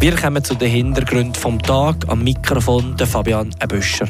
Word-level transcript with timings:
Wir 0.00 0.16
kommen 0.16 0.42
zu 0.42 0.54
den 0.54 0.70
Hintergründen 0.70 1.34
vom 1.34 1.60
Tag 1.60 1.96
am 2.08 2.24
Mikrofon 2.24 2.96
der 2.96 3.06
Fabian 3.06 3.50
Ebüscher. 3.62 4.08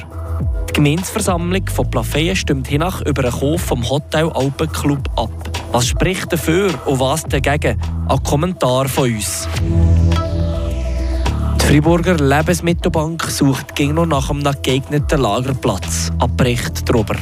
Die 0.69 0.73
Gemeinsversammlung 0.73 1.67
von 1.67 1.91
Plafeyen 1.91 2.37
stimmt 2.37 2.69
hiernach 2.69 3.01
über 3.01 3.25
einen 3.25 3.33
Kauf 3.33 3.63
vom 3.63 3.91
Hotel 3.91 4.31
Alpenclub 4.31 5.01
ab. 5.17 5.31
Was 5.73 5.89
spricht 5.89 6.33
dafür 6.33 6.71
und 6.87 7.01
was 7.01 7.25
dagegen? 7.25 7.77
Ein 8.09 8.23
Kommentar 8.23 8.89
von 8.89 9.13
uns. 9.13 9.49
Die 11.61 11.67
Friburger 11.67 12.19
Lebensmittelbank 12.19 13.25
sucht 13.25 13.75
gegen 13.75 13.95
noch 13.95 14.07
nach 14.07 14.31
einem 14.31 14.45
geeigneten 14.63 15.21
Lagerplatz. 15.21 16.13
Ein 16.21 16.37
Bericht 16.37 16.89
darüber. 16.89 17.17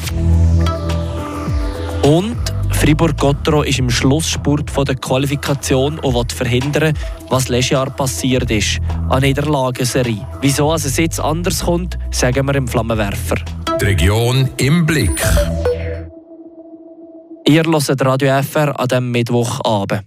Und 2.02 2.36
Fribourg-Gottero 2.78 3.64
ist 3.64 3.80
im 3.80 3.90
Schlussspurt 3.90 4.70
von 4.70 4.84
der 4.84 4.94
Qualifikation 4.94 5.98
und 5.98 6.14
will 6.14 6.24
verhindern, 6.32 6.96
was 7.28 7.48
letztes 7.48 7.70
Jahr 7.70 7.90
passiert 7.90 8.48
ist. 8.52 8.78
Eine 9.10 9.26
Niederlagenserie. 9.26 10.24
Wieso 10.40 10.72
es 10.72 10.96
jetzt 10.96 11.18
anders 11.18 11.64
kommt, 11.64 11.98
sagen 12.12 12.46
wir 12.46 12.54
im 12.54 12.68
Flammenwerfer. 12.68 13.34
Die 13.80 13.84
Region 13.84 14.48
im 14.58 14.86
Blick. 14.86 15.20
Ihr 17.48 17.64
hört 17.64 18.04
Radio 18.04 18.40
FR 18.42 18.78
an 18.78 18.86
diesem 18.86 19.10
Mittwochabend. 19.10 20.04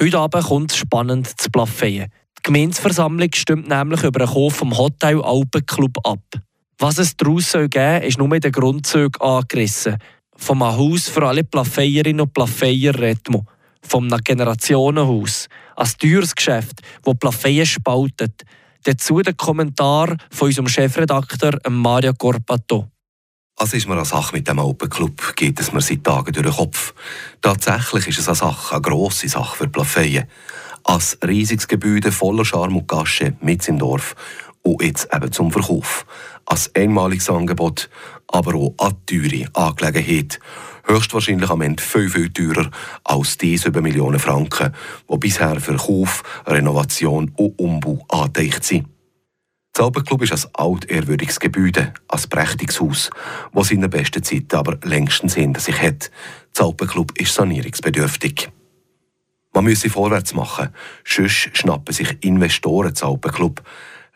Heute 0.00 0.18
Abend 0.18 0.44
kommt 0.44 0.72
es 0.72 0.78
spannend 0.78 1.38
zu 1.38 1.50
Plafeyen. 1.50 2.10
Die 2.38 2.42
Gemeinsversammlung 2.44 3.28
stimmt 3.34 3.68
nämlich 3.68 4.02
über 4.04 4.20
den 4.20 4.28
Kauf 4.28 4.54
vom 4.54 4.76
Hotel 4.76 5.20
Alpenclub 5.20 5.98
ab. 6.02 6.22
Was 6.78 6.96
es 6.96 7.14
daraus 7.16 7.52
geben 7.52 7.70
soll, 7.72 8.08
ist 8.08 8.18
nur 8.18 8.32
in 8.32 8.40
den 8.40 8.52
Grundzügen 8.52 9.20
angerissen 9.20 9.98
vom 10.38 10.64
Haus 10.64 11.08
für 11.08 11.26
alle 11.26 11.44
Plafeierinnen 11.44 12.22
und 12.22 12.32
Plafeier 12.32 12.98
redet 12.98 13.28
man. 13.28 13.46
Vom 13.82 14.08
Generationenhaus. 14.08 15.48
Ein 15.76 15.90
teures 15.98 16.34
Geschäft, 16.34 16.80
das 17.02 17.18
Plafeien 17.18 17.66
spaltet. 17.66 18.44
Dazu 18.84 19.20
der 19.20 19.34
Kommentar 19.34 20.16
von 20.30 20.48
unserem 20.48 20.68
Chefredakteur 20.68 21.58
Mario 21.68 22.14
Corpato. 22.14 22.88
Also 23.56 23.76
ist 23.76 23.88
mir 23.88 23.94
eine 23.94 24.04
Sache 24.04 24.36
mit 24.36 24.46
dem 24.46 24.60
Open 24.60 24.88
Club, 24.88 25.34
geht 25.34 25.58
es 25.58 25.72
mir 25.72 25.80
seit 25.80 26.04
Tagen 26.04 26.32
durch 26.32 26.46
den 26.46 26.54
Kopf. 26.54 26.94
Tatsächlich 27.42 28.06
ist 28.06 28.20
es 28.20 28.28
eine 28.28 28.36
Sache, 28.36 28.76
eine 28.76 28.82
grosse 28.82 29.28
Sache 29.28 29.56
für 29.56 29.68
Plafeyen. 29.68 30.26
Als 30.84 31.18
riesiges 31.26 31.66
Gebäude 31.66 32.12
voller 32.12 32.44
Charme 32.44 32.76
und 32.76 32.88
Gasche 32.88 33.36
mit 33.40 33.66
im 33.68 33.78
Dorf 33.78 34.14
und 34.62 34.82
jetzt 34.82 35.08
eben 35.14 35.32
zum 35.32 35.50
Verkauf. 35.50 36.06
Als 36.46 36.74
einmaliges 36.74 37.30
Angebot, 37.30 37.90
aber 38.26 38.54
auch 38.54 38.74
eine 38.78 38.96
teure 39.06 39.46
Angelegenheit. 39.54 40.40
Höchstwahrscheinlich 40.84 41.50
am 41.50 41.60
Ende 41.60 41.82
viel, 41.82 42.08
viel 42.08 42.30
teurer 42.30 42.70
als 43.04 43.36
die 43.36 43.58
7 43.58 43.82
Millionen 43.82 44.18
Franken, 44.18 44.74
die 45.10 45.18
bisher 45.18 45.60
für 45.60 45.76
Kauf, 45.76 46.22
Renovation 46.46 47.30
und 47.36 47.58
Umbau 47.58 48.04
angedacht 48.08 48.64
sind. 48.64 48.88
Das 49.78 49.84
Alpenclub 49.84 50.22
ist 50.22 50.32
ein 50.32 50.50
altehrwürdiges 50.54 51.38
Gebäude, 51.38 51.92
ein 52.08 52.20
prächtiges 52.30 52.80
Haus, 52.80 53.10
das 53.52 53.68
seine 53.68 53.88
besten 53.88 54.24
Zeiten 54.24 54.56
aber 54.56 54.78
längstens 54.82 55.34
hinter 55.34 55.60
sich 55.60 55.80
hat. 55.80 56.10
Das 56.52 56.66
Alpenclub 56.66 57.16
ist 57.16 57.34
sanierungsbedürftig. 57.34 58.50
Man 59.54 59.64
müsse 59.64 59.88
vorwärts 59.88 60.34
machen, 60.34 60.70
sonst 61.04 61.50
schnappen 61.52 61.94
sich 61.94 62.24
Investoren 62.24 62.90
das 62.90 63.02
Alpenclub, 63.02 63.62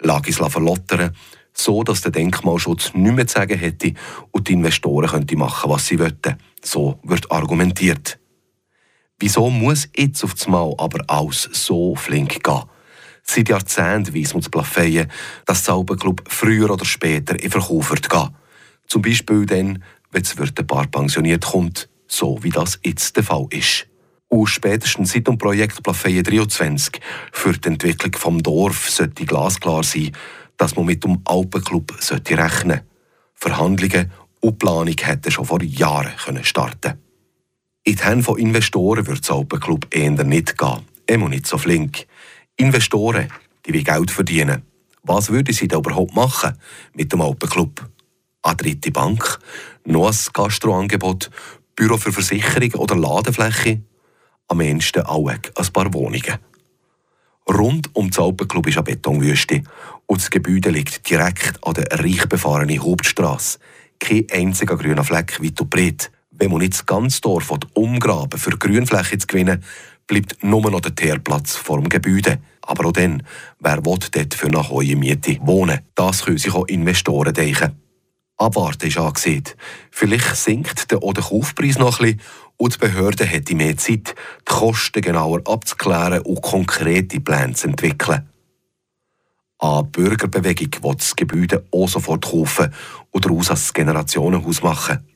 Lagis 0.03 0.37
verlottern, 0.37 1.15
so 1.55 1.83
dass 1.83 2.01
der 2.01 2.13
Denkmalschutz 2.13 2.95
nicht 2.95 3.15
mehr 3.15 3.27
zu 3.27 3.35
sagen 3.35 3.59
hätte 3.59 3.95
und 4.31 4.49
die 4.49 4.55
Investoren 4.55 5.09
könnten 5.09 5.39
machen, 5.39 5.71
was 5.71 5.87
sie 5.87 5.99
wollen. 5.99 6.37
So 6.63 6.99
wird 7.03 7.31
argumentiert. 7.31 8.19
Wieso 9.19 9.51
muss 9.51 9.89
jetzt 9.97 10.25
auf 10.25 10.35
Mal 10.49 10.75
aber 10.79 11.05
alles 11.09 11.49
so 11.53 11.95
flink 11.95 12.43
gehen? 12.43 12.63
Seit 13.23 13.49
Jahrzehnten 13.49 14.15
weiss 14.15 14.35
man 14.35 14.43
zu 14.43 14.51
Plafeyen, 14.51 15.11
dass 15.47 15.63
der 15.65 15.75
Alpenclub 15.75 16.25
früher 16.27 16.71
oder 16.71 16.85
später 16.85 17.41
in 17.41 17.51
Verkauf 17.51 17.91
wird 17.91 18.11
gehen. 18.11 18.35
Zum 18.89 19.03
Beispiel 19.03 19.47
dann, 19.47 19.85
wenn 20.11 20.23
das 20.23 20.37
Wirtepaar 20.37 20.89
pensioniert 20.89 21.47
kommt, 21.47 21.89
so 22.09 22.43
wie 22.43 22.51
das 22.51 22.81
jetzt 22.83 23.17
der 23.17 23.23
Fall 23.23 23.47
ist. 23.51 23.87
Und 24.33 24.47
spätestens 24.47 25.13
seit 25.13 25.29
dem 25.29 25.37
Projekt 25.37 25.83
Plafeyen 25.83 26.25
23 26.25 27.03
für 27.33 27.53
die 27.53 27.69
Entwicklung 27.69 28.15
vom 28.17 28.43
Dorf 28.43 28.89
sollte 28.89 29.27
glasklar 29.27 29.83
sein, 29.83 30.13
dass 30.57 30.75
man 30.75 30.87
mit 30.87 31.05
dem 31.05 31.21
Alpenclub 31.27 31.93
rechnen 31.93 32.01
sollte. 32.01 32.85
Verhandlungen 33.35 34.11
und 34.41 34.59
Planung 34.59 34.97
hätten 34.99 35.31
schon 35.31 35.45
vor 35.45 35.63
Jahren 35.63 36.15
starten 36.45 36.81
können. 36.81 36.99
In 37.85 37.97
die 37.97 38.03
Hände 38.03 38.25
von 38.25 38.39
Investoren 38.39 39.07
wird 39.07 39.21
das 39.21 39.37
Alpenclub 39.37 39.95
eher 39.95 40.11
nicht 40.25 40.57
gehen. 40.57 40.81
Immer 41.07 41.29
nicht 41.29 41.47
so 41.47 41.59
flink. 41.59 42.07
Investoren, 42.57 43.29
die 43.67 43.75
will 43.75 43.85
Geld 43.85 44.11
verdienen. 44.11 44.63
Was 45.03 45.29
würden 45.29 45.53
sie 45.53 45.69
da 45.69 45.77
überhaupt 45.77 46.15
machen 46.15 46.57
mit 46.95 47.13
dem 47.13 47.21
Alpenclub? 47.21 47.87
Eine 48.41 48.57
dritte 48.57 48.93
Bank? 48.93 49.39
Noch 49.85 50.11
ein 50.11 50.17
Gastroangebot? 50.33 51.31
Büro 51.77 51.99
für 51.99 52.13
Versicherung 52.13 52.73
oder 52.81 52.97
Ladefläche? 52.97 53.83
Am 54.53 54.61
ehesten 54.61 55.01
auch 55.07 55.29
ein 55.29 55.73
paar 55.73 55.95
Wohnungen. 55.95 56.37
Rund 57.49 57.89
um 57.95 58.11
das 58.11 58.19
Alpenclub 58.19 58.67
ist 58.67 58.77
eine 58.77 58.85
Betonwüste 58.85 59.63
und 60.05 60.21
das 60.21 60.29
Gebäude 60.29 60.69
liegt 60.69 61.09
direkt 61.09 61.59
an 61.67 61.73
der 61.73 61.99
reich 61.99 62.29
befahrenen 62.29 62.83
Hauptstraße. 62.83 63.59
Kein 63.99 64.27
einziger 64.31 64.77
grüner 64.77 65.05
Fleck 65.05 65.43
weit 65.43 65.59
und 65.59 65.71
breit. 65.71 66.13
Wenn 66.33 66.51
man 66.51 66.59
nicht 66.59 66.75
das 66.75 66.85
ganze 66.85 67.23
Dorf 67.23 67.51
umgraben 67.73 68.39
für 68.39 68.59
Grünfläche 68.59 69.17
zu 69.17 69.27
gewinnen, 69.27 69.65
bleibt 70.07 70.45
nur 70.45 70.71
noch 70.71 70.81
der 70.81 70.97
Teerplatz 70.97 71.57
vor 71.57 71.81
dem 71.81 71.89
Gebäude. 71.89 72.39
Aber 72.61 72.89
auch 72.89 72.93
dann, 72.93 73.23
wer 73.59 73.83
will 73.87 73.99
dort 74.13 74.35
für 74.35 74.49
eine 74.49 74.69
hohe 74.69 74.97
Miete 74.97 75.39
wohnen? 75.41 75.81
Das 75.95 76.27
können 76.27 76.37
sich 76.37 76.53
auch 76.53 76.69
Investoren 76.69 77.33
denken. 77.33 77.82
Abwarten 78.43 78.89
ist 78.89 78.99
angesehen. 78.99 79.45
Vielleicht 79.91 80.37
sinkt 80.37 80.91
der, 80.91 81.03
auch 81.03 81.13
der 81.13 81.23
Kaufpreis 81.23 81.79
noch 81.79 82.01
ein 82.01 82.17
bisschen 82.17 82.21
und 82.57 82.75
die 82.75 82.79
Behörde 82.79 83.25
hätte 83.25 83.55
mehr 83.55 83.77
Zeit, 83.77 84.15
die 84.41 84.45
Kosten 84.45 85.01
genauer 85.01 85.43
abzuklären 85.47 86.21
und 86.21 86.43
konkrete 86.43 87.21
Pläne 87.21 87.55
zu 87.55 87.69
entwickeln. 87.69 88.29
Eine 89.59 89.85
Bürgerbewegung 89.85 90.83
will 90.83 90.97
das 90.97 91.15
Gebäude 91.15 91.65
auch 91.71 91.89
sofort 91.89 92.25
kaufen 92.25 92.75
und 93.13 93.25
daraus 93.25 93.51
ein 93.51 93.59
Generationenhaus 93.75 94.63
machen. 94.63 95.07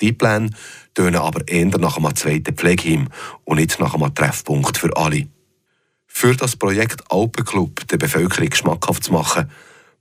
Die 0.00 0.12
Pläne 0.12 0.50
tönen 0.94 1.16
aber 1.16 1.46
eher 1.48 1.66
nach 1.78 1.96
einem 1.96 2.14
zweiten 2.14 2.54
Pflegeheim 2.54 3.08
und 3.44 3.56
nicht 3.56 3.80
nach 3.80 3.94
einem 3.94 4.14
Treffpunkt 4.14 4.76
für 4.76 4.94
alle. 4.96 5.28
Für 6.06 6.36
das 6.36 6.56
Projekt 6.56 7.02
Alpenclub 7.10 7.88
der 7.88 7.96
Bevölkerung 7.96 8.52
schmackhaft 8.52 9.04
zu 9.04 9.12
machen, 9.12 9.50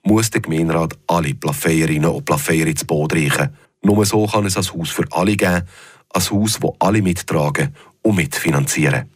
muss 0.04 0.30
der 0.30 0.42
Gemeinderat 0.42 0.98
alle 1.08 1.34
Plafeierinnen 1.34 2.10
und 2.10 2.26
Plafeier 2.26 2.68
ins 2.68 2.84
Boot 2.84 3.14
reichen. 3.14 3.50
Nur 3.84 4.06
so 4.06 4.26
kann 4.28 4.46
es 4.46 4.58
ein 4.58 4.64
Haus 4.64 4.90
für 4.90 5.06
alle 5.12 5.36
geben, 5.36 5.64
ein 6.14 6.30
Haus, 6.30 6.60
das 6.60 6.72
alle 6.80 7.02
mittragen 7.02 7.76
und 8.02 8.16
mitfinanzieren. 8.16 9.10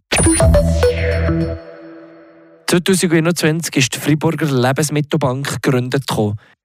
2021 2.67 3.75
ist 3.77 3.95
die 3.95 3.99
Friburger 3.99 4.45
Lebensmittelbank 4.45 5.61
gegründet. 5.61 6.03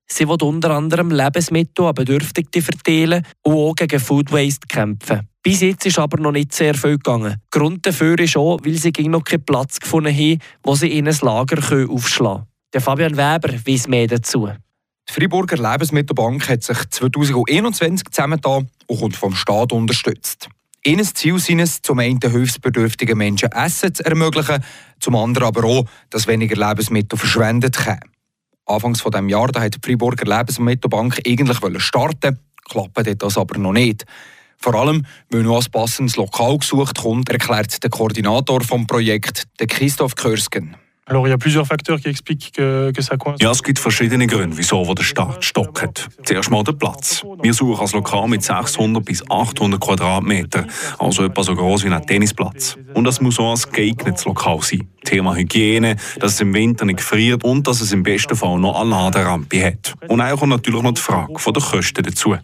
Sie 0.09 0.29
will 0.29 0.43
unter 0.43 0.73
anderem 0.73 1.11
Lebensmittel 1.11 1.87
an 1.87 1.95
Bedürftige 1.95 2.61
verteilen 2.61 3.25
und 3.43 3.55
auch 3.55 3.75
gegen 3.75 4.01
Food 4.01 4.33
Waste 4.33 4.67
kämpfen. 4.69 5.29
Bis 5.43 5.61
jetzt 5.61 5.87
ist 5.87 5.99
aber 5.99 6.21
noch 6.21 6.33
nicht 6.33 6.53
sehr 6.53 6.75
viel 6.75 6.99
gegangen. 6.99 7.37
Grund 7.51 7.87
dafür 7.87 8.19
ist 8.19 8.37
auch, 8.37 8.59
weil 8.65 8.75
sie 8.75 8.93
noch 9.09 9.25
keinen 9.25 9.45
Platz 9.45 9.81
gefunden 9.81 10.15
haben, 10.15 10.39
wo 10.63 10.75
sie 10.75 10.99
in 10.99 11.09
ein 11.09 11.17
Lager 11.21 11.59
aufschlagen 11.89 12.45
können. 12.45 12.52
Der 12.73 12.81
Fabian 12.81 13.17
Weber 13.17 13.53
weiß 13.67 13.89
mehr 13.89 14.07
dazu. 14.07 14.49
Die 15.09 15.13
Friburger 15.13 15.57
Lebensmittelbank 15.57 16.49
hat 16.49 16.63
sich 16.63 16.79
2021 16.89 18.09
zusammengetan 18.11 18.69
und 18.87 19.01
kommt 19.01 19.17
vom 19.17 19.35
Staat 19.35 19.73
unterstützt. 19.73 20.49
Ihnen 20.85 21.05
Ziel 21.05 21.37
ist 21.37 21.51
es, 21.51 21.83
zum 21.83 21.99
einen 21.99 22.19
hilfsbedürftigen 22.21 23.17
Menschen 23.17 23.53
Essen 23.53 23.95
zu 23.95 24.05
ermöglichen, 24.05 24.65
zum 25.01 25.17
anderen 25.17 25.49
aber 25.49 25.65
auch, 25.65 25.85
dass 26.11 26.27
weniger 26.27 26.57
Lebensmittel 26.57 27.19
verschwendet 27.19 27.87
werden. 27.87 28.11
Anfangs 28.67 29.03
dieses 29.03 29.31
Jahres 29.31 29.61
hat 29.61 29.75
die 29.75 29.79
Friburger 29.83 30.25
Lebensmittelbank 30.25 31.21
eigentlich 31.27 31.83
starten 31.83 32.39
klappt 32.65 33.23
das 33.23 33.39
aber 33.39 33.59
noch 33.59 33.73
nicht. 33.73 34.05
Vor 34.59 34.75
allem, 34.75 35.05
weil 35.31 35.43
noch 35.43 35.63
ein 35.63 35.71
passendes 35.71 36.17
Lokal 36.17 36.59
gesucht 36.59 36.99
kommt, 36.99 37.29
erklärt 37.29 37.83
der 37.83 37.91
Koordinator 37.91 38.61
des 38.61 38.87
Projekts, 38.87 39.45
Christoph 39.59 40.15
Körsken. 40.15 40.77
Alors, 41.07 41.27
il 41.27 41.31
y 41.31 41.33
a 41.33 41.39
plusieurs 41.39 41.67
facteurs 41.67 42.01
qui 42.01 42.09
expliquent 42.09 42.53
que, 42.53 42.93
que 42.95 43.03
ça 43.03 43.17
coince. 43.17 43.39
Ja, 43.43 43.51
es 43.51 43.63
gibt 43.63 43.81
verschiedene 43.81 44.29
Gründe, 44.29 44.57
wieso 44.57 44.87
wo 44.87 44.95
der 44.95 45.03
Staat 45.03 45.45
stockt. 45.45 46.09
Zuerst 46.25 46.49
mal 46.49 46.63
der 46.63 46.75
Platz. 46.75 47.25
Wir 47.43 47.53
suchen 47.53 47.85
ein 47.85 47.93
Lokal 47.93 48.29
mit 48.29 48.45
600 48.45 49.05
bis 49.05 49.29
800 49.29 49.81
Quadratmetern, 49.81 50.71
also 51.01 51.25
etwa 51.25 51.43
so 51.43 51.57
groß 51.57 51.85
wie 51.85 51.89
ein 51.89 52.07
Tennisplatz. 52.07 52.79
Und 52.95 53.03
das 53.03 53.21
muss 53.21 53.41
auch 53.41 53.53
ein 53.53 53.73
geeignetes 53.73 54.25
Lokal 54.27 54.61
sein. 54.63 54.89
Thema 55.05 55.35
Hygiene, 55.35 55.97
dass 56.21 56.35
es 56.35 56.41
im 56.41 56.55
Winter 56.55 56.85
nicht 56.85 57.01
friert 57.01 57.43
und 57.43 57.67
dass 57.67 57.81
es 57.81 57.93
im 57.93 58.05
besten 58.05 58.37
Fall 58.37 58.61
noch 58.61 58.81
eine 58.81 58.91
Laderampe 58.91 59.65
hat. 59.65 59.95
Und 60.07 60.21
auch 60.21 60.39
kommt 60.39 60.51
natürlich 60.51 60.83
noch 60.83 60.93
die 60.93 61.01
Frage 61.01 61.37
von 61.37 61.53
der 61.53 61.63
Kosten 61.65 62.05
dazu. 62.05 62.37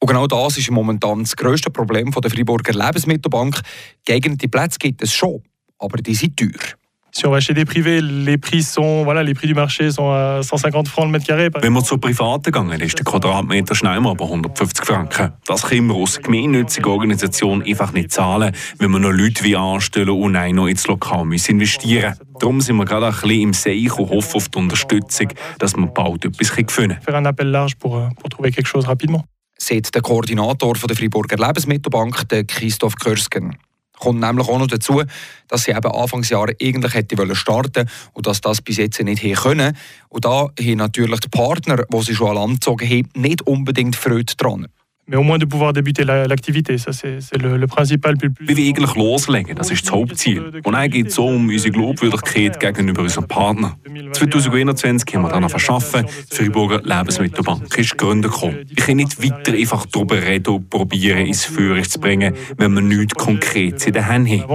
Und 0.00 0.08
genau 0.08 0.26
das 0.28 0.56
ist 0.56 0.70
momentan 0.70 1.18
das 1.24 1.34
grösste 1.34 1.70
Problem 1.70 2.12
der 2.12 2.30
Freiburger 2.30 2.72
Lebensmittelbank. 2.72 3.60
Geeignete 4.06 4.48
Plätze 4.48 4.78
gibt 4.78 5.02
es 5.02 5.12
schon, 5.12 5.42
aber 5.80 5.98
die 5.98 6.14
sind 6.14 6.36
teuer. 6.36 6.76
Si 7.14 7.26
on 7.26 7.30
va 7.30 7.40
chez 7.40 7.52
des 7.52 7.66
privés, 7.66 8.00
les 8.00 8.38
prix 8.38 8.62
sont, 8.62 9.04
voilà, 9.04 9.22
les 9.22 9.34
prix 9.34 9.46
du 9.46 9.52
marché 9.52 9.90
sont 9.90 10.10
à 10.10 10.42
150 10.42 10.88
francs 10.88 11.04
le 11.04 11.12
mètre 11.12 11.26
carré. 11.26 11.50
Wenn 11.60 11.74
wir 11.74 11.84
zu 11.84 11.98
Privaten 11.98 12.50
gehen, 12.50 12.80
ist 12.80 12.98
der 12.98 13.04
Quadratmeter 13.04 13.74
schnell 13.74 14.00
mal 14.00 14.14
bei 14.14 14.24
150 14.24 14.86
Franken. 14.86 15.30
Das 15.46 15.62
können 15.64 15.88
wir 15.88 15.94
aus 15.94 16.18
gemeinnütziger 16.22 16.88
Organisation 16.88 17.62
einfach 17.62 17.92
nicht 17.92 18.12
zahlen, 18.12 18.56
wenn 18.78 18.90
wir 18.92 18.98
noch 18.98 19.10
Leute 19.10 19.44
wie 19.44 19.54
anstellen 19.54 20.08
und 20.08 20.36
auch 20.36 20.52
noch 20.52 20.68
ins 20.68 20.86
Lokal 20.86 21.26
müssen 21.26 21.52
investieren 21.52 22.14
müssen. 22.18 22.34
Darum 22.40 22.60
sind 22.62 22.76
wir 22.76 22.86
gerade 22.86 23.08
ein 23.08 23.12
bisschen 23.12 23.40
im 23.42 23.52
Seich 23.52 23.98
und 23.98 24.08
hoffen 24.08 24.36
auf 24.36 24.48
die 24.48 24.58
Unterstützung, 24.58 25.28
dass 25.58 25.76
wir 25.76 25.86
bald 25.88 26.24
etwas 26.24 26.48
finden 26.48 26.96
Faire 27.02 27.18
un 27.18 27.26
appel 27.26 27.48
large 27.48 27.74
pour, 27.78 27.98
euh, 27.98 28.08
pour 28.18 28.30
trouver 28.30 28.50
quelque 28.50 28.70
chose 28.70 28.88
rapidement. 28.88 29.22
Sagt 29.58 29.94
der 29.94 30.00
Koordinator 30.00 30.74
von 30.76 30.88
der 30.88 30.96
Freiburger 30.96 31.36
Lebensmittelbank, 31.36 32.26
Christoph 32.48 32.96
Körsken. 32.96 33.58
Kommt 34.02 34.18
nämlich 34.18 34.48
auch 34.48 34.58
noch 34.58 34.66
dazu, 34.66 35.04
dass 35.46 35.62
sie 35.62 35.70
eben 35.70 35.92
Anfangsjahr 35.92 36.48
eigentlich 36.60 36.94
hätte 36.94 37.16
wollen 37.18 37.36
starten 37.36 37.88
und 38.14 38.26
dass 38.26 38.40
das 38.40 38.60
bis 38.60 38.78
jetzt 38.78 39.00
nicht 39.00 39.20
hier 39.20 39.36
können. 39.36 39.76
Und 40.08 40.24
da 40.24 40.48
haben 40.60 40.76
natürlich 40.76 41.20
die 41.20 41.28
Partner, 41.28 41.84
die 41.88 42.02
sie 42.02 42.16
schon 42.16 42.30
an 42.30 42.34
Land 42.34 42.66
haben, 42.66 43.08
nicht 43.14 43.42
unbedingt 43.42 43.94
Freude 43.94 44.34
dran. 44.36 44.66
Mais 45.08 45.16
au 45.16 45.22
moins 45.24 45.36
de 45.38 45.44
pouvoir 45.46 45.72
débuter 45.72 46.04
la- 46.04 46.26
l'activité, 46.28 46.78
ça 46.78 46.92
c'est 46.92 47.18
le, 47.36 47.56
le 47.56 47.66
principal. 47.66 48.14
Wir 48.40 48.56
eigentlich 48.56 48.94
loslegen, 48.94 49.56
das 49.56 49.70
ist 49.72 49.84
das 49.84 49.92
Hauptziel. 49.92 50.40
Und 50.62 50.72
dann 50.74 50.88
geht 50.90 51.08
es 51.08 51.16
so 51.16 51.26
um 51.26 51.48
unsere 51.48 51.72
Glaubwürdigkeit 51.72 52.60
gegenüber 52.60 53.02
unseren 53.02 53.26
Partnern. 53.26 53.74
2021 54.12 55.14
haben 55.14 55.22
wir 55.22 55.28
dann 55.30 55.48
verschaffen. 55.48 56.06
Die 56.30 56.36
Freiburger 56.36 56.80
Lebensmittelbank 56.82 57.76
ist 57.76 57.98
gegründet 57.98 58.30
gekommen. 58.32 58.58
Ich 58.70 58.76
kann 58.76 58.96
nicht 58.96 59.20
weiter 59.22 59.52
einfach 59.52 59.86
darüber 59.86 60.22
reden 60.22 60.54
und 60.54 60.70
probieren, 60.70 61.26
ins 61.26 61.44
Führer 61.44 61.82
zu 61.82 61.98
bringen, 61.98 62.34
wenn 62.56 62.72
wir 62.72 62.80
nichts 62.80 63.14
Konkretes 63.14 63.86
in 63.86 63.94
den 63.94 64.06
Händen 64.08 64.42
haben. 64.42 64.48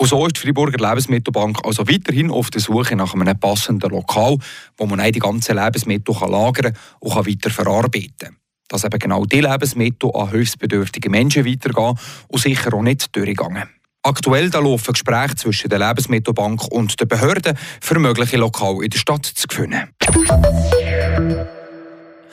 Und 0.00 0.08
so 0.08 0.24
ist 0.26 0.36
die 0.36 0.40
Freiburger 0.40 0.88
Lebensmittelbank 0.88 1.58
also 1.64 1.86
weiterhin 1.88 2.30
auf 2.30 2.50
der 2.50 2.60
Suche 2.60 2.94
nach 2.94 3.14
einem 3.14 3.38
passenden 3.38 3.90
Lokal, 3.90 4.38
wo 4.76 4.86
man 4.86 5.12
die 5.12 5.18
ganzen 5.18 5.56
Lebensmittel 5.56 6.14
lagern 6.20 6.76
und 7.00 7.12
kann 7.12 7.26
weiter 7.26 7.50
verarbeiten 7.50 8.12
kann. 8.18 8.36
Dass 8.68 8.84
eben 8.84 8.98
genau 8.98 9.24
die 9.24 9.40
Lebensmittel 9.40 10.10
an 10.14 10.30
hilfsbedürftige 10.30 11.10
Menschen 11.10 11.44
weitergehen 11.44 11.98
und 12.28 12.40
sicher 12.40 12.72
auch 12.74 12.82
nicht 12.82 13.14
durchgehen. 13.16 13.64
Aktuell 14.04 14.50
da 14.50 14.60
laufen 14.60 14.92
Gespräche 14.92 15.34
zwischen 15.34 15.68
der 15.68 15.80
Lebensmittelbank 15.80 16.68
und 16.68 17.00
den 17.00 17.08
Behörden 17.08 17.58
für 17.80 17.98
mögliche 17.98 18.36
Lokale 18.36 18.84
in 18.84 18.90
der 18.90 18.98
Stadt 18.98 19.26
zu 19.26 19.48
gewinnen. 19.48 19.88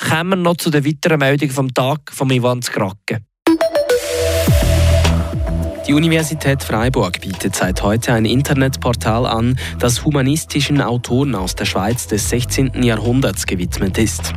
Kommen 0.07 0.29
wir 0.29 0.35
noch 0.35 0.57
zu 0.57 0.69
den 0.69 0.85
weiteren 0.85 1.19
Meldungen 1.19 1.53
vom 1.53 1.73
Tag 1.73 2.11
von 2.11 2.29
Ivan 2.29 2.61
Skrake. 2.61 3.21
Die 5.87 5.93
Universität 5.93 6.63
Freiburg 6.63 7.21
bietet 7.21 7.55
seit 7.55 7.83
heute 7.83 8.11
ein 8.13 8.25
Internetportal 8.25 9.27
an, 9.27 9.55
das 9.77 10.03
humanistischen 10.03 10.81
Autoren 10.81 11.35
aus 11.35 11.53
der 11.53 11.65
Schweiz 11.65 12.07
des 12.07 12.27
16. 12.29 12.81
Jahrhunderts 12.81 13.45
gewidmet 13.45 13.99
ist. 13.99 14.33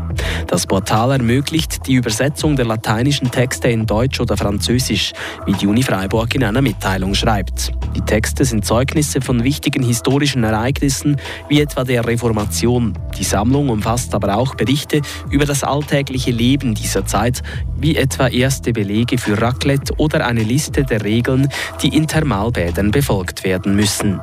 Das 0.47 0.67
Portal 0.67 1.13
ermöglicht 1.13 1.87
die 1.87 1.95
Übersetzung 1.95 2.55
der 2.57 2.67
lateinischen 2.67 3.31
Texte 3.31 3.69
in 3.69 3.87
Deutsch 3.87 4.21
oder 4.21 4.37
Französisch, 4.37 5.15
wie 5.47 5.53
die 5.55 5.67
Uni 5.67 5.83
Freiburg 5.83 6.35
in 6.35 6.45
einer 6.45 6.61
Mitteilung 6.61 7.15
schreibt. 7.15 7.73
Die 7.97 8.03
Texte 8.03 8.45
sind 8.45 8.67
Zeugnisse 8.67 9.21
von 9.21 9.43
wichtigen 9.43 9.83
historischen 9.83 10.45
Ereignissen, 10.45 11.17
wie 11.49 11.61
etwa 11.61 11.85
der 11.85 12.07
Reformation. 12.07 12.93
Die 13.19 13.25
Sammlung 13.25 13.71
umfasst 13.71 14.15
aber 14.15 14.37
auch 14.37 14.55
Berichte 14.55 15.01
über 15.31 15.47
das 15.47 15.65
alltägliche 15.65 16.31
Leben 16.31 16.75
dieser 16.75 17.07
Zeit, 17.07 17.43
wie 17.77 17.97
etwa 17.97 18.29
erste 18.29 18.73
Belege 18.73 19.19
für 19.19 19.41
Raclette 19.41 19.95
oder 19.97 20.27
eine 20.27 20.43
Liste 20.43 20.85
der 20.85 21.05
Regeln, 21.05 21.38
die 21.83 21.95
in 21.95 22.09
Thermalbädern 22.09 22.91
befolgt 22.91 23.45
werden 23.45 23.77
müssen. 23.77 24.21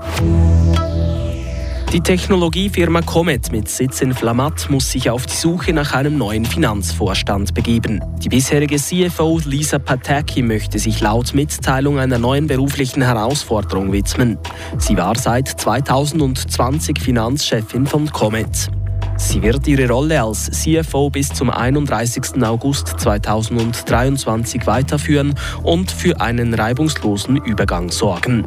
Die 1.96 2.02
Technologiefirma 2.02 3.02
Comet 3.04 3.54
mit 3.54 3.70
Sitz 3.70 4.02
in 4.02 4.14
Flamatt 4.14 4.70
muss 4.70 4.92
sich 4.92 5.10
auf 5.10 5.26
die 5.28 5.36
Suche 5.36 5.72
nach 5.72 5.94
einem 5.94 6.18
neuen 6.18 6.44
Finanzvorstand 6.44 7.54
begeben. 7.54 8.02
Die 8.22 8.28
bisherige 8.28 8.76
CFO 8.76 9.40
Lisa 9.46 9.80
Pataki 9.80 10.42
möchte 10.42 10.78
sich 10.78 11.00
laut 11.00 11.34
Mitteilung 11.34 11.98
einer 11.98 12.18
neuen 12.18 12.48
beruflichen 12.48 13.02
Herausforderung 13.02 13.94
widmen. 13.94 14.38
Sie 14.78 14.98
war 14.98 15.18
seit 15.18 15.48
2020 15.48 17.00
Finanzchefin 17.00 17.86
von 17.86 18.12
Comet. 18.12 18.70
Sie 19.18 19.42
wird 19.42 19.68
ihre 19.68 19.90
Rolle 19.90 20.22
als 20.22 20.52
CFO 20.52 21.10
bis 21.10 21.30
zum 21.30 21.50
31. 21.50 22.44
August 22.44 22.88
2023 23.00 24.68
weiterführen 24.68 25.36
und 25.64 25.92
für 25.92 26.20
einen 26.20 26.54
reibungslosen 26.54 27.38
Übergang 27.38 27.92
sorgen. 27.92 28.46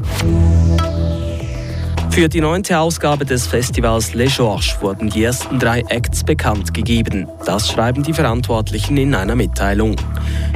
Für 2.19 2.29
die 2.29 2.41
neunte 2.41 2.81
Ausgabe 2.81 3.25
des 3.25 3.47
Festivals 3.47 4.13
Les 4.13 4.35
Georges 4.35 4.77
wurden 4.81 5.09
die 5.09 5.23
ersten 5.23 5.61
drei 5.61 5.83
Acts 5.83 6.25
bekannt 6.25 6.75
gegeben. 6.75 7.29
Das 7.47 7.71
schreiben 7.71 8.03
die 8.03 8.13
Verantwortlichen 8.13 8.97
in 8.97 9.15
einer 9.15 9.37
Mitteilung. 9.37 9.95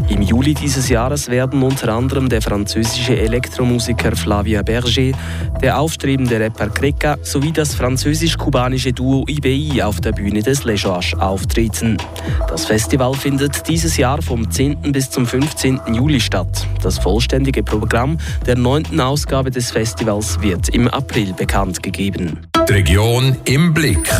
Im 0.08 0.22
Juli 0.22 0.54
dieses 0.54 0.88
Jahres 0.88 1.30
werden 1.30 1.62
unter 1.62 1.94
anderem 1.94 2.28
der 2.28 2.42
französische 2.42 3.16
Elektromusiker 3.16 4.16
Flavia 4.16 4.62
Berger, 4.62 5.16
der 5.62 5.78
aufstrebende 5.78 6.40
Rapper 6.40 6.68
Kreka 6.68 7.16
sowie 7.22 7.52
das 7.52 7.76
französisch-kubanische 7.76 8.92
Duo 8.92 9.24
IBI 9.28 9.82
auf 9.82 10.00
der 10.00 10.10
Bühne 10.10 10.42
des 10.42 10.64
Les 10.64 10.82
Georges 10.82 11.14
auftreten. 11.14 11.96
Das 12.48 12.64
Festival 12.64 13.14
findet 13.14 13.68
dieses 13.68 13.96
Jahr 13.96 14.20
vom 14.20 14.50
10. 14.50 14.90
bis 14.90 15.10
zum 15.10 15.26
15. 15.26 15.80
Juli 15.94 16.20
statt. 16.20 16.66
Das 16.82 16.98
vollständige 16.98 17.62
Programm 17.62 18.18
der 18.46 18.56
neunten 18.58 19.00
Ausgabe 19.00 19.52
des 19.52 19.70
Festivals 19.70 20.42
wird 20.42 20.68
im 20.68 20.88
April 20.88 21.32
bekannt 21.32 21.51
gegeben. 21.82 22.46
Die 22.66 22.72
Region 22.72 23.36
im 23.44 23.74
Blick. 23.74 24.10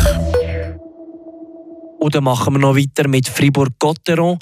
Dann 1.99 2.23
machen 2.23 2.53
wir 2.53 2.59
noch 2.59 2.75
weiter 2.75 3.07
mit 3.07 3.27
Fribourg-Gotteron. 3.27 4.37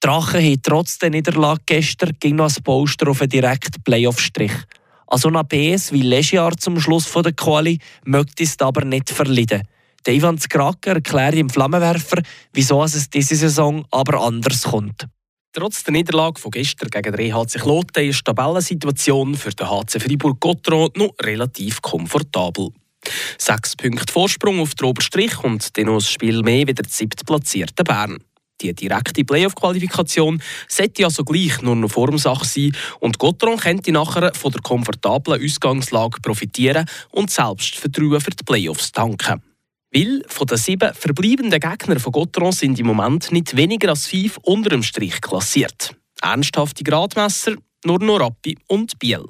Drachen 0.00 0.40
haben 0.40 0.62
trotz 0.62 0.98
der 0.98 1.10
Niederlage 1.10 1.62
gestern 1.66 2.12
ging 2.20 2.36
noch 2.36 2.54
ein 2.54 2.62
Poster 2.62 3.08
auf 3.08 3.22
einen 3.22 3.30
direkten 3.30 3.82
Playoff-Strich. 3.82 4.52
Also 5.08 5.30
nach 5.30 5.44
BS 5.44 5.90
wie 5.92 6.02
Legiar 6.02 6.56
zum 6.56 6.78
Schluss 6.78 7.06
von 7.06 7.24
der 7.24 7.32
Quali 7.32 7.78
möchte 8.04 8.44
es 8.44 8.56
aber 8.60 8.84
nicht 8.84 9.10
verleiden. 9.10 9.62
Der 10.06 10.14
Ivan 10.14 10.38
Skraker 10.38 10.92
erklärt 10.92 11.34
im 11.34 11.50
Flammenwerfer, 11.50 12.22
wieso 12.52 12.84
es 12.84 13.10
diese 13.10 13.34
Saison 13.34 13.84
aber 13.90 14.20
anders 14.20 14.62
kommt. 14.62 15.08
Trotz 15.52 15.82
der 15.82 15.92
Niederlage 15.92 16.40
von 16.40 16.50
gestern 16.50 16.90
gegen 16.90 17.16
den 17.16 17.32
EHC 17.32 17.58
Kloten 17.58 18.04
ist 18.04 18.18
die 18.18 18.24
Tabellensituation 18.24 19.34
für 19.34 19.50
den 19.50 19.68
HC 19.68 19.98
Fribourg-Gotteron 19.98 20.90
noch 20.94 21.14
relativ 21.22 21.80
komfortabel. 21.80 22.68
Sechs 23.38 23.74
Punkte 23.74 24.12
Vorsprung 24.12 24.60
auf 24.60 24.74
den 24.74 24.88
Oberstrich 24.88 25.42
und 25.42 25.76
dann 25.76 25.86
noch 25.86 25.94
ein 25.94 26.00
Spiel 26.00 26.42
mehr 26.42 26.66
wie 26.66 26.74
der 26.74 26.84
siebtplatzierte 26.86 27.82
Bern. 27.82 28.18
Die 28.60 28.74
direkte 28.74 29.24
Playoff-Qualifikation 29.24 30.42
sollte 30.66 31.04
also 31.04 31.24
gleich 31.24 31.62
nur 31.62 31.76
noch 31.76 31.90
Formsache 31.90 32.44
sein 32.44 32.76
und 33.00 33.18
Gotteron 33.18 33.56
könnte 33.56 33.92
nachher 33.92 34.34
von 34.34 34.52
der 34.52 34.60
komfortablen 34.60 35.42
Ausgangslage 35.42 36.20
profitieren 36.20 36.84
und 37.10 37.30
Selbstvertrauen 37.30 38.20
für 38.20 38.32
die 38.32 38.44
Playoffs 38.44 38.92
tanken. 38.92 39.42
Weil 39.92 40.22
von 40.26 40.46
den 40.46 40.58
sieben 40.58 40.92
verbleibenden 40.92 41.60
Gegnern 41.60 41.98
von 41.98 42.12
Gotteron 42.12 42.52
sind 42.52 42.78
im 42.78 42.86
Moment 42.86 43.32
nicht 43.32 43.56
weniger 43.56 43.90
als 43.90 44.06
fünf 44.06 44.38
unter 44.42 44.70
dem 44.70 44.82
Strich 44.82 45.20
klassiert. 45.20 45.94
Ernsthafte 46.20 46.84
Gradmesser, 46.84 47.54
nur 47.84 47.98
noch 48.00 48.20
Rappi 48.20 48.58
und 48.66 48.98
Biel. 48.98 49.24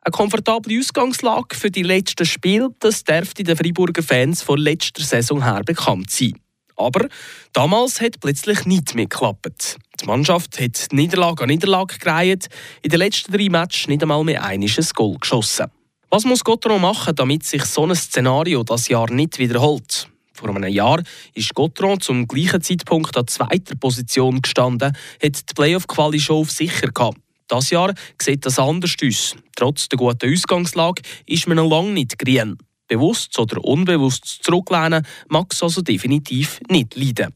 Eine 0.00 0.12
komfortable 0.12 0.78
Ausgangslage 0.78 1.56
für 1.56 1.70
die 1.70 1.82
letzten 1.82 2.26
Spiele, 2.26 2.70
das 2.80 3.04
dürfte 3.04 3.44
den 3.44 3.56
Freiburger 3.56 4.02
Fans 4.02 4.42
von 4.42 4.58
letzter 4.58 5.02
Saison 5.02 5.42
her 5.42 5.62
bekannt 5.64 6.10
sein. 6.10 6.38
Aber 6.76 7.08
damals 7.52 8.00
hat 8.00 8.20
plötzlich 8.20 8.66
nichts 8.66 8.94
mehr 8.94 9.06
geklappt. 9.06 9.78
Die 10.00 10.06
Mannschaft 10.06 10.60
hat 10.60 10.88
Niederlage 10.92 11.42
an 11.42 11.48
Niederlage 11.48 11.98
gereiht, 11.98 12.48
in 12.82 12.90
den 12.90 12.98
letzten 12.98 13.32
drei 13.32 13.48
Matches 13.48 13.88
nicht 13.88 14.02
einmal 14.02 14.22
mehr 14.24 14.44
ein 14.44 14.64
Goal 14.94 15.16
geschossen. 15.18 15.66
Was 16.08 16.24
muss 16.24 16.44
Gotteron 16.44 16.80
machen, 16.80 17.16
damit 17.16 17.42
sich 17.42 17.64
so 17.64 17.84
ein 17.84 17.94
Szenario 17.96 18.62
das 18.62 18.86
Jahr 18.86 19.10
nicht 19.10 19.40
wiederholt? 19.40 20.08
Vor 20.32 20.50
einem 20.50 20.72
Jahr 20.72 21.02
ist 21.34 21.52
Gotteron 21.52 22.00
zum 22.00 22.28
gleichen 22.28 22.62
Zeitpunkt 22.62 23.16
an 23.16 23.26
zweiter 23.26 23.74
Position 23.74 24.40
gestanden, 24.40 24.96
hat 25.22 25.50
die 25.50 25.54
Playoff-Quali 25.54 26.20
schon 26.20 26.36
auf 26.42 26.52
sicher 26.52 26.92
gehabt. 26.92 27.18
Das 27.48 27.70
Jahr 27.70 27.92
sieht 28.22 28.46
das 28.46 28.58
anders 28.58 28.94
aus. 29.02 29.34
Trotz 29.56 29.88
der 29.88 29.98
guten 29.98 30.32
Ausgangslage 30.32 31.02
ist 31.26 31.48
man 31.48 31.56
noch 31.56 31.68
lange 31.68 31.92
nicht 31.92 32.18
grün. 32.18 32.56
Bewusst 32.86 33.36
oder 33.38 33.64
unbewusst 33.64 34.44
zurücklehnen 34.44 35.04
mag 35.28 35.52
es 35.52 35.62
also 35.62 35.82
definitiv 35.82 36.60
nicht 36.70 36.94
leiden. 36.94 37.34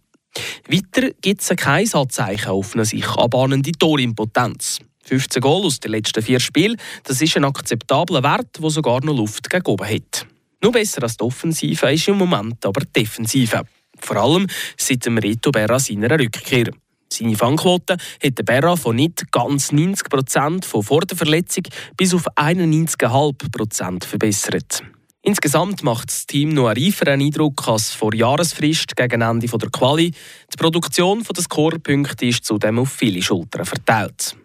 Weiter 0.69 1.11
gibt 1.21 1.41
es 1.41 1.49
kein 1.57 1.93
Anzeichen 1.93 2.51
auf 2.51 2.75
eine 2.75 2.85
sich 2.85 3.09
anbahnende 3.09 3.73
Torimpotenz. 3.73 4.79
15 5.05 5.41
Goal 5.41 5.65
aus 5.65 5.81
den 5.81 5.93
letzten 5.93 6.23
vier 6.23 6.41
Spielen, 6.41 6.77
das 7.05 7.21
ist 7.21 7.37
ein 7.37 7.45
akzeptabler 7.45 8.23
Wert, 8.23 8.59
der 8.61 8.71
sogar 8.71 9.05
noch 9.05 9.17
Luft 9.17 9.49
gegen 9.49 9.67
oben 9.67 9.89
hat. 9.89 10.27
Nur 10.63 10.73
besser 10.73 11.03
als 11.03 11.17
die 11.17 11.25
Offensive 11.25 11.93
ist 11.93 12.09
im 12.09 12.19
Moment 12.19 12.65
aber 12.67 12.81
die 12.81 12.93
Defensive. 13.01 13.63
Vor 13.99 14.17
allem 14.17 14.47
seit 14.77 15.07
dem 15.07 15.19
Reto 15.19 15.51
Berra 15.51 15.79
seiner 15.79 16.19
Rückkehr. 16.19 16.71
Seine 17.13 17.37
Fangquote 17.37 17.97
hat 18.23 18.39
der 18.39 18.45
Berra 18.45 18.77
von 18.77 18.97
nicht 18.97 19.33
ganz 19.33 19.73
90 19.73 20.09
Prozent 20.09 20.65
von 20.65 20.83
vor 20.83 21.01
der 21.01 21.17
Verletzung 21.17 21.65
bis 21.97 22.15
auf 22.15 22.27
91,5 22.37 23.51
Prozent 23.51 24.05
verbessert. 24.05 24.83
Insgesamt 25.23 25.83
macht 25.83 26.09
das 26.09 26.27
Team 26.27 26.51
noch 26.51 26.69
einen 26.69 26.83
reiferen 26.83 27.21
Eindruck 27.21 27.69
als 27.69 27.91
vor 27.91 28.15
Jahresfrist 28.15 28.97
gegen 28.97 29.21
Ende 29.21 29.47
der 29.47 29.71
Quali. 29.71 30.13
Die 30.13 30.57
Produktion 30.57 31.23
der 31.23 31.43
Scorepunkte 31.43 32.27
ist 32.27 32.45
zudem 32.45 32.79
auf 32.79 32.91
viele 32.91 33.21
Schultern 33.21 33.67
verteilt. 33.67 34.37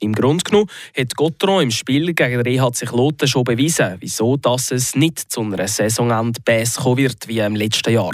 Im 0.00 0.12
Grunde 0.12 0.44
genommen 0.44 0.68
hat 0.96 1.16
Gotteron 1.16 1.64
im 1.64 1.70
Spiel 1.70 2.14
gegen 2.14 2.42
den 2.42 2.46
EHC 2.46 2.86
Kloten 2.86 3.26
schon 3.26 3.44
bewiesen, 3.44 3.96
wieso 4.00 4.36
dass 4.36 4.70
es 4.70 4.94
nicht 4.94 5.18
zu 5.18 5.40
einer 5.40 6.32
Bass 6.44 6.76
kommen 6.76 6.98
wird 6.98 7.26
wie 7.26 7.40
im 7.40 7.56
letzten 7.56 7.92
Jahr. 7.92 8.12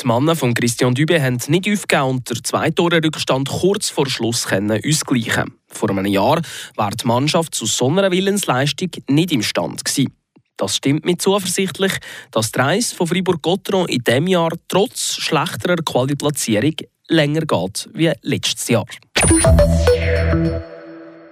Die 0.00 0.06
Männer 0.06 0.36
von 0.36 0.52
Christian 0.52 0.94
Dübe 0.94 1.22
haben 1.22 1.38
nicht 1.48 1.70
aufgegeben 1.70 2.08
und 2.08 2.28
der 2.28 2.42
zwei 2.42 2.70
Tore 2.70 3.02
Rückstand 3.02 3.48
kurz 3.48 3.88
vor 3.88 4.06
Schluss 4.06 4.46
ausgleichen 4.46 5.54
Vor 5.68 5.90
einem 5.90 6.06
Jahr 6.06 6.42
war 6.74 6.90
die 6.90 7.06
Mannschaft 7.06 7.54
zu 7.54 7.64
so 7.64 7.88
einer 7.88 8.10
Willensleistung 8.10 8.90
nicht 9.08 9.32
imstand 9.32 9.84
gewesen. 9.84 10.12
Das 10.58 10.76
stimmt 10.76 11.04
mir 11.04 11.18
zuversichtlich, 11.18 11.92
dass 12.30 12.52
die 12.52 12.60
Reise 12.60 12.94
von 12.94 13.06
Fribourg-Gotteron 13.06 13.88
in 13.88 14.04
diesem 14.04 14.26
Jahr 14.26 14.52
trotz 14.68 15.16
schlechterer 15.16 15.76
Qualiplatzierung 15.76 16.74
länger 17.08 17.42
geht 17.42 17.88
wie 17.92 18.12
letztes 18.22 18.68
Jahr. 18.68 18.86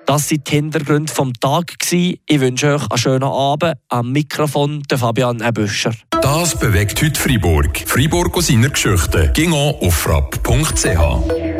Das 0.06 0.28
sind 0.28 0.49
die 0.49 0.56
Hintergründe 0.56 1.12
vom 1.12 1.32
Tag. 1.34 1.73
Ich 1.90 2.40
wünsche 2.40 2.75
euch 2.75 2.90
einen 2.90 2.99
schönen 2.99 3.25
Abend. 3.25 3.75
Am 3.88 4.12
Mikrofon 4.12 4.82
der 4.90 4.99
Fabian 4.99 5.40
Ebüscher. 5.40 5.94
Das 6.23 6.58
bewegt 6.58 7.02
heute 7.02 7.18
Freiburg. 7.18 7.82
Freiburg 7.87 8.37
aus 8.37 8.49
seiner 8.49 8.68
Geschichte. 8.68 9.30
Ging 9.34 9.52
auf 9.52 9.94
frapp.ch. 9.94 11.53